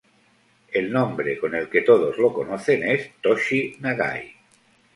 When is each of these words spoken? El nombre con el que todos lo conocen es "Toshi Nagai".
El 0.71 0.91
nombre 0.91 1.37
con 1.37 1.53
el 1.53 1.69
que 1.69 1.81
todos 1.83 2.17
lo 2.17 2.33
conocen 2.33 2.81
es 2.89 3.11
"Toshi 3.21 3.77
Nagai". 3.81 4.35